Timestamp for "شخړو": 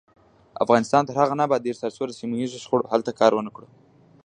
2.63-2.89